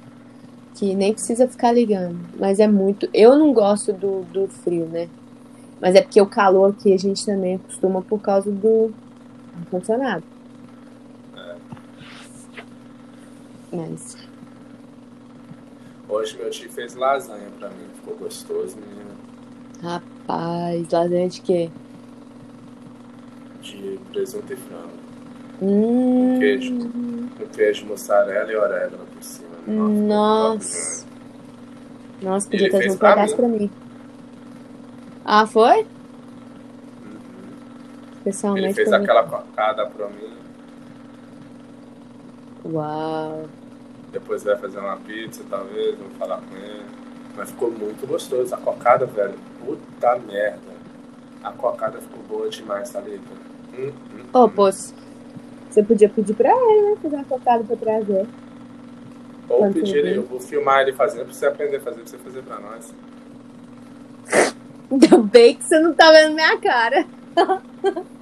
[0.76, 2.18] que nem precisa ficar ligando.
[2.40, 3.10] Mas é muito.
[3.14, 5.10] Eu não gosto do, do frio, né?
[5.82, 8.94] Mas é porque o calor aqui a gente também acostuma por causa do
[9.60, 10.24] ar-condicionado.
[13.72, 14.18] Mas.
[16.08, 17.88] Hoje meu tio fez lasanha pra mim.
[17.96, 19.10] Ficou gostoso, menino.
[19.82, 21.70] Rapaz, lasanha de quê?
[23.70, 25.10] De presunto e frango.
[25.62, 26.74] Hum, Queijo.
[27.38, 29.50] Com queijo, mussarela e orégano por cima.
[29.68, 31.06] Nossa.
[32.22, 33.38] Nossa, podia Ele trazer um pra pedaço mim.
[33.38, 33.72] pra mim.
[35.26, 35.78] Ah, foi?
[35.82, 35.86] Uhum.
[37.46, 40.34] Ele Especialmente fez aquela cocada pra mim.
[42.66, 43.46] Uau.
[44.12, 45.98] Depois vai fazer uma pizza, talvez.
[45.98, 46.84] Vou falar com ele.
[47.38, 48.54] Mas ficou muito gostoso.
[48.54, 49.36] A cocada, velho.
[49.64, 50.80] Puta merda.
[51.44, 53.49] A cocada ficou boa demais, Thalita.
[53.80, 54.50] Hum, hum, Ô, hum.
[54.50, 56.98] pô, você podia pedir pra ele, né?
[57.02, 58.28] Fazer uma cocada pra trazer.
[59.48, 62.18] Ou pedir ele, eu vou filmar ele fazendo pra você aprender a fazer, pra você
[62.18, 62.94] fazer pra nós.
[64.92, 67.06] Ainda bem que você não tá vendo minha cara.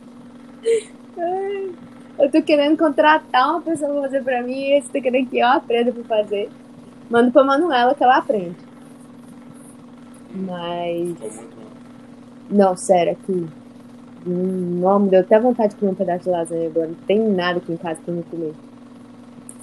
[2.19, 5.37] Eu tô querendo contratar uma pessoa pra fazer pra mim e você tá querendo que
[5.37, 6.49] eu aprenda pra fazer.
[7.09, 8.55] Manda pra Manuela que ela aprende.
[10.33, 11.07] Mas.
[11.07, 11.67] Muito bom.
[12.49, 13.47] Não, sério, aqui.
[14.25, 16.87] Hum, me deu até vontade de comer um pedaço de lasanha agora.
[16.87, 18.53] Não tem nada aqui em casa pra eu comer.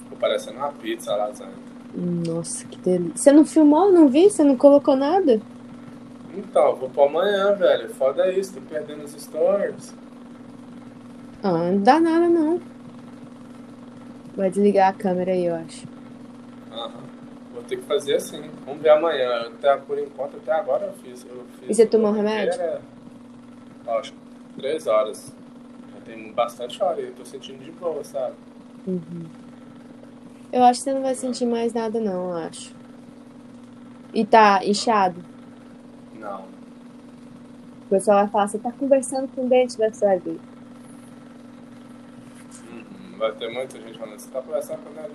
[0.03, 1.53] Ficou parecendo uma pizza, a lasanha.
[1.95, 3.17] Nossa, que delícia.
[3.17, 3.93] Você não filmou?
[3.93, 4.31] Não vi?
[4.31, 5.41] Você não colocou nada?
[6.37, 7.89] Então, vou pra amanhã, velho.
[7.91, 9.95] Foda isso, tô perdendo os stories.
[11.43, 12.61] Ah, não dá nada não.
[14.37, 15.87] Vai desligar a câmera aí, eu acho.
[16.73, 17.05] Aham.
[17.53, 18.43] Vou ter que fazer assim.
[18.67, 19.47] Vamos ver amanhã.
[19.47, 21.25] Até, por enquanto, até agora eu fiz.
[21.25, 22.61] Eu fiz E você tomou uma remédio?
[23.87, 24.24] Acho que
[24.57, 25.33] três horas.
[25.95, 28.35] Já tem bastante hora e eu tô sentindo de boa, sabe?
[28.87, 29.27] Uhum.
[30.53, 32.73] Eu acho que você não vai sentir mais nada não, eu acho.
[34.13, 35.21] E tá inchado?
[36.15, 36.43] Não.
[37.87, 40.39] O pessoal vai falar, você tá conversando com o dente da sua vida.
[42.71, 43.19] Uhum.
[43.19, 45.15] Vai ter muita gente falando, você tá conversando com dente?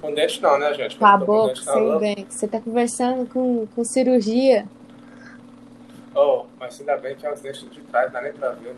[0.00, 0.98] Com dente não, né, gente?
[0.98, 2.34] Com a boca, dente na sem dente.
[2.34, 4.66] Você tá conversando com, com cirurgia.
[6.14, 8.74] Oh, mas ainda bem que é os dentes de trás, não dá nem pra ver.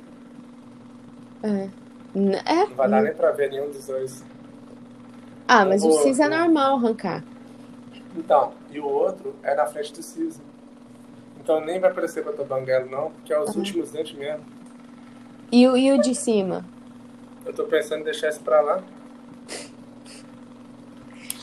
[1.42, 1.68] É.
[2.46, 2.66] É?
[2.66, 4.22] Não vai dar nem pra ver nenhum dos dois.
[5.48, 7.24] Ah, mas o Ô, siso é normal arrancar.
[8.14, 10.40] Então, e o outro é na frente do siso.
[11.40, 13.60] Então nem vai aparecer pra tua banguela não, porque é os Uhum.
[13.60, 14.44] últimos dentes mesmo.
[15.50, 16.64] E, o- e o de cima?
[17.44, 18.82] Eu tô pensando em deixar esse pra lá.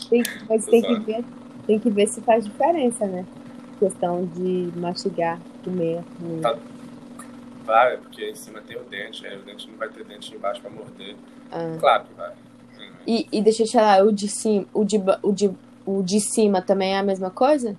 [0.09, 1.25] Tem, mas tem que, ver,
[1.67, 3.25] tem que ver se faz diferença, né?
[3.79, 6.41] Questão de mastigar, hum.
[6.41, 6.57] Tá.
[7.65, 10.61] Vai, porque em cima tem o dente, aí o dente não vai ter dente embaixo
[10.61, 11.15] pra morder.
[11.51, 11.77] Ah.
[11.79, 12.31] Claro que vai.
[12.31, 12.91] Hum.
[13.05, 15.51] E, e deixa eu te falar, o de cima, o de, o de,
[15.85, 17.77] o de cima também é a mesma coisa?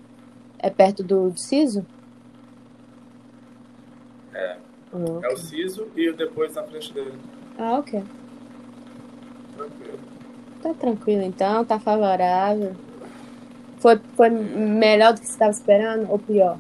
[0.59, 1.85] É perto do, do siso?
[4.35, 4.57] É.
[4.93, 7.14] Ah, É o siso e o depois na frente dele.
[7.59, 8.03] Ah, ok.
[9.57, 9.99] Tranquilo.
[10.62, 12.75] Tá tranquilo então, tá favorável.
[13.79, 16.59] Foi, foi melhor do que você estava esperando ou pior?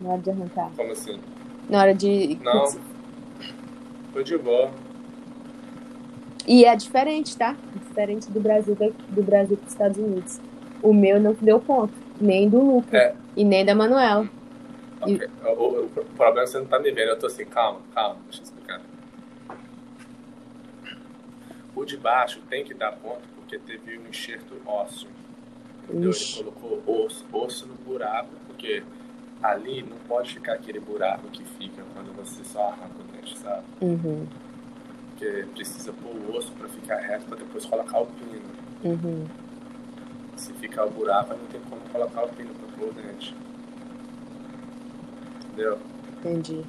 [0.00, 0.70] Na hora de arrancar?
[0.76, 1.18] Como assim?
[1.68, 2.38] Na hora de.
[2.42, 2.66] Não.
[4.12, 4.70] Foi de boa.
[6.46, 7.56] E é diferente, tá?
[7.74, 8.76] Diferente do Brasil
[9.08, 10.40] do Brasil para os Estados Unidos.
[10.82, 13.14] O meu não deu ponto, nem do Lucas É.
[13.36, 14.28] e nem da Manuela.
[15.00, 15.28] Ok.
[15.44, 17.08] O, o- o problema é que você não tá me vendo.
[17.08, 18.80] Eu tô assim, calma, calma, deixa eu explicar.
[21.74, 25.08] O de baixo tem que dar ponto porque teve um enxerto ósseo.
[25.84, 26.10] Entendeu?
[26.10, 26.40] Ixi.
[26.40, 28.82] Ele colocou osso, osso no buraco, porque
[29.42, 33.62] ali não pode ficar aquele buraco que fica quando você só arranca o dente, sabe?
[33.80, 34.26] Uhum,
[35.10, 38.42] Porque precisa pôr o osso pra ficar reto pra depois colocar o pino.
[38.84, 39.26] uhum.
[40.36, 43.34] Se ficar o buraco, não tem como colocar o pino pra pôr o dente.
[45.46, 45.78] Entendeu?
[46.18, 46.64] Entendi.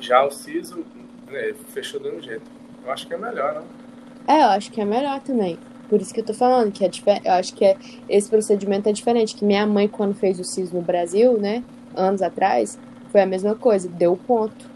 [0.00, 0.84] Já o siso,
[1.28, 2.44] né, fechou do mesmo jeito.
[2.84, 4.34] Eu acho que é melhor, não?
[4.34, 5.58] É, eu acho que é melhor também.
[5.88, 7.26] Por isso que eu tô falando, que é diferente.
[7.26, 7.76] Eu acho que é,
[8.08, 9.34] esse procedimento é diferente.
[9.36, 11.62] Que minha mãe, quando fez o siso no Brasil, né?
[11.94, 12.78] Anos atrás,
[13.10, 14.72] foi a mesma coisa, deu ponto.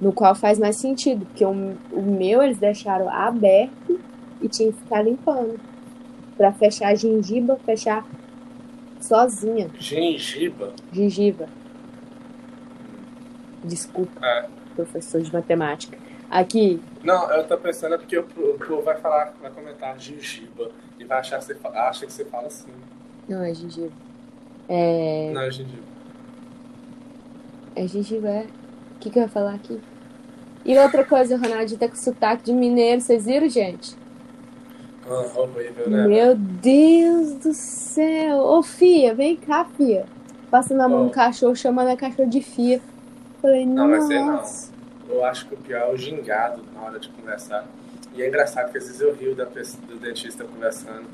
[0.00, 1.50] No qual faz mais sentido, porque o,
[1.92, 3.98] o meu eles deixaram aberto
[4.42, 5.58] e tinha que ficar limpando.
[6.36, 8.06] Pra fechar a gengiba, fechar
[9.00, 9.70] sozinha.
[9.78, 10.72] Gengiba.
[10.92, 11.48] Gengiva.
[13.64, 14.46] Desculpa, É.
[14.74, 15.98] professor de matemática.
[16.30, 21.04] Aqui, Não, eu tô pensando é porque o povo vai falar, vai comentar gengiba e
[21.04, 22.70] vai achar que você, acha que você fala assim.
[23.28, 23.92] não é gengiva.
[24.68, 25.30] É.
[25.32, 25.82] Não é gengiba.
[27.76, 28.46] É gengiva, é.
[28.96, 29.80] O que, que eu ia falar aqui?
[30.64, 33.94] E outra coisa, o Ronaldinho tá com sotaque de mineiro, vocês viram, gente?
[35.08, 36.08] Ah, horrível, né?
[36.08, 38.38] Meu Deus do céu!
[38.38, 40.06] Ô, Fia, vem cá, Fia.
[40.50, 42.80] Passando a mão no cachorro, chamando a cachorro de Fia.
[43.40, 44.42] Falei, Não, vai ser não.
[45.08, 47.64] Eu acho que o pior é o gingado na hora de conversar.
[48.14, 51.06] E é engraçado porque às vezes eu rio da pessoa, do dentista conversando.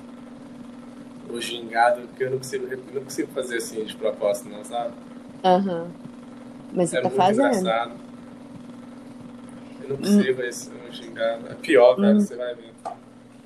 [1.28, 4.92] O gingado, que eu não consigo, não consigo fazer assim de propósito, não, sabe?
[5.44, 5.88] Aham.
[6.72, 7.46] Mas você é tá muito fazendo.
[7.46, 7.92] engraçado.
[9.82, 11.48] Eu não consigo esse um gingado.
[11.50, 12.20] É pior, cara, Hum.
[12.20, 12.72] você vai ver.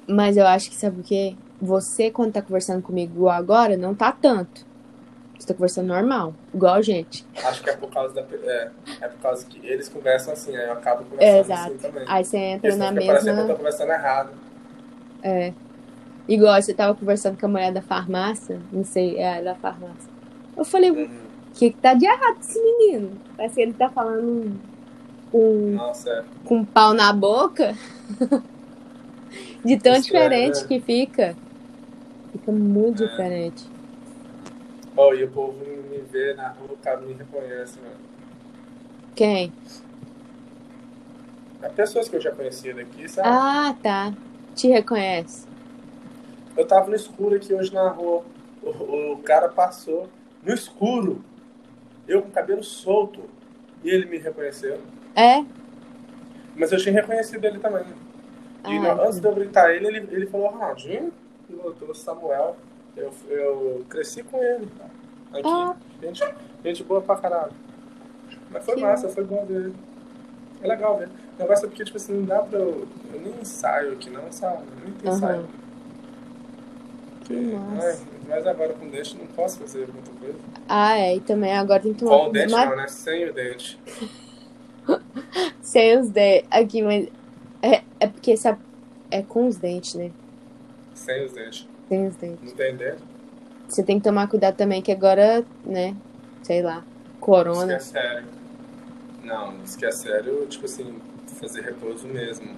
[0.09, 1.35] Mas eu acho que sabe o quê?
[1.61, 4.65] Você, quando tá conversando comigo agora, não tá tanto.
[5.38, 7.25] Você tá conversando normal, igual a gente.
[7.44, 8.22] Acho que é por causa da.
[8.22, 8.70] É,
[9.03, 11.72] é por causa que eles conversam assim, aí eu acabo É, conversando exato.
[11.72, 12.05] assim também.
[12.09, 13.49] Aí você entra na fica parecendo que eu mesma.
[13.49, 14.31] tô conversando errado.
[15.22, 15.53] É.
[16.29, 20.11] Igual você tava conversando com a mulher da farmácia, não sei, é a da farmácia.
[20.57, 21.09] Eu falei, o Uhum.
[21.55, 23.12] que que tá de errado esse menino?
[23.37, 24.59] Parece que ele tá falando
[25.31, 26.25] com, Nossa, é.
[26.44, 27.75] com um pau na boca.
[29.64, 30.66] De tão Estranho, diferente né?
[30.68, 31.37] que fica.
[32.33, 33.07] Fica muito É.
[33.07, 33.64] diferente.
[34.96, 37.96] Oh, e o povo me vê na rua, o cara me reconhece, mano.
[39.14, 39.52] Quem?
[41.62, 43.28] É pessoas que eu já conhecia daqui, sabe?
[43.30, 44.14] Ah, tá.
[44.54, 45.46] Te reconhece.
[46.56, 48.24] Eu tava no escuro aqui hoje na rua.
[48.62, 50.09] O, o cara passou
[50.42, 51.22] no escuro.
[52.09, 53.20] Eu com o cabelo solto.
[53.85, 54.80] E ele me reconheceu.
[55.14, 55.44] É?
[56.54, 57.85] Mas eu tinha reconhecido ele também.
[58.66, 61.12] E Ah, antes de eu gritar ele, ele, ele falou, Ronaldinho,
[61.50, 62.56] eu tô Samuel.
[62.96, 64.68] Eu, eu cresci com ele.
[65.32, 65.42] Aqui.
[65.44, 65.74] Ah.
[66.02, 66.24] Gente,
[66.64, 67.52] gente boa pra caralho.
[68.50, 69.72] Mas foi Que massa, foi bom ver.
[70.62, 71.09] É legal ver.
[71.09, 72.88] O negócio é porque, tipo assim, não dá pra eu.
[73.12, 74.62] Eu nem ensaio aqui, não, sabe?
[74.62, 75.46] Eu nem ensaio.
[77.24, 78.04] Que Ai, massa.
[78.28, 80.38] mas agora com dente não posso fazer muita coisa.
[80.68, 81.16] Ah, é.
[81.16, 82.88] E também agora tem que tomar Com o dente mas- não, né?
[82.88, 83.78] Sem o dente.
[85.61, 86.48] Sem os dentes.
[86.50, 87.09] Aqui, mas.
[87.61, 88.59] É, é porque essa.
[89.11, 90.11] É com os dentes, né?
[90.94, 91.68] Sem os dentes.
[91.90, 92.53] Os dentes.
[92.53, 93.03] Tem dente?
[93.68, 95.94] Você tem que tomar cuidado também, que agora, né?
[96.42, 96.79] Sei lá.
[96.79, 97.72] Isso que Corona.
[97.75, 98.25] é sério.
[99.25, 100.94] Não, isso que é sério, tipo assim,
[101.40, 102.49] fazer repouso mesmo.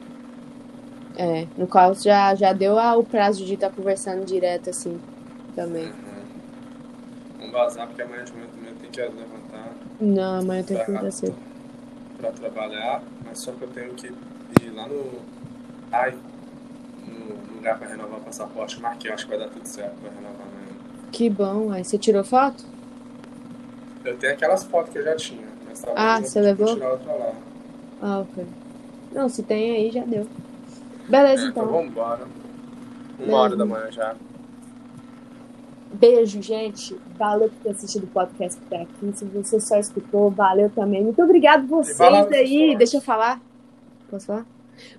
[1.17, 1.47] É.
[1.57, 5.01] No qual já, já deu o prazo de estar conversando direto, assim.
[5.57, 5.87] Também.
[5.87, 5.93] Uhum.
[7.38, 11.11] Vamos vazar porque amanhã de manhã também tem que levantar Não, amanhã tenho que acordar
[11.11, 11.35] cedo.
[12.19, 15.05] pra trabalhar, mas só que eu tenho que ir lá no.
[15.91, 16.14] Ai,
[17.09, 18.81] no lugar pra renovar o passaporte.
[18.81, 20.68] Marquei, acho que vai dar tudo certo pra renovar amanhã.
[21.12, 21.73] Que bom.
[21.73, 22.64] Aí você tirou foto?
[24.05, 26.75] Eu tenho aquelas fotos que eu já tinha, mas talvez Ah, eu você vou levou?
[26.75, 27.33] tirar outra lá.
[28.01, 28.47] Ah, ok.
[29.12, 30.26] Não, se tem aí, já deu.
[31.09, 31.74] Beleza, É, então então.
[31.74, 32.24] vamos embora.
[32.24, 33.37] Uma Beleza.
[33.37, 34.14] hora da manhã já.
[35.93, 36.97] Beijo, gente.
[37.18, 39.12] Valeu por ter assistido o podcast até aqui.
[39.14, 41.03] Se você só escutou, valeu também.
[41.03, 42.76] Muito obrigado vocês aí.
[42.76, 43.41] Deixa eu falar.
[44.11, 44.47] Posso falar?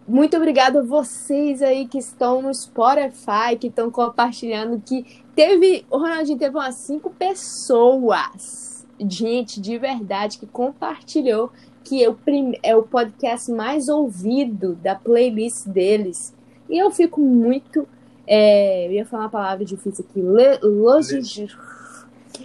[0.08, 5.06] Muito obrigado a vocês aí que estão no Spotify, que estão compartilhando, que
[5.36, 11.52] teve, o Ronaldinho teve umas cinco pessoas, gente, de verdade, que compartilhou
[11.84, 12.18] que é o,
[12.62, 16.36] é o podcast mais ouvido da playlist deles.
[16.70, 17.88] E eu fico muito,
[18.28, 20.60] é, eu ia falar uma palavra difícil aqui, le,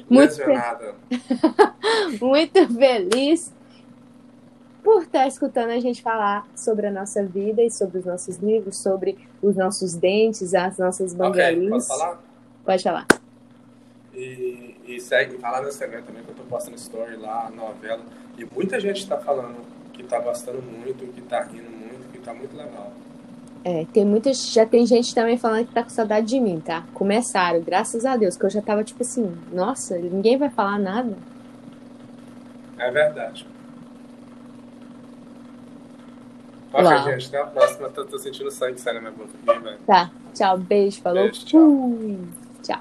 [0.09, 0.45] muito, fe-
[2.21, 3.53] muito feliz
[4.85, 8.77] por estar escutando a gente falar sobre a nossa vida e sobre os nossos livros,
[8.77, 11.57] sobre os nossos dentes, as nossas banguelinhas.
[11.57, 12.23] Ok, posso falar?
[12.65, 13.07] Pode falar.
[14.13, 18.03] E, e segue, vai lá no Instagram também, que eu tô postando story lá, novela.
[18.37, 19.57] E muita gente tá falando
[19.95, 22.93] que tá gostando muito, que tá rindo muito, que tá muito legal.
[23.65, 24.53] É, tem muitas.
[24.53, 26.85] Já tem gente também falando que tá com saudade de mim, tá?
[26.93, 31.17] Começaram, graças a Deus, que eu já tava tipo assim, nossa, ninguém vai falar nada.
[32.77, 33.54] É verdade.
[36.75, 37.89] Ok, gente, até a próxima.
[37.89, 39.79] Tô, tô sentindo sangue saindo na minha boca.
[39.87, 41.23] Tá, tchau, beijo, falou.
[41.23, 41.61] Beijo, tchau.
[41.61, 42.19] Fui.
[42.63, 42.81] Tchau.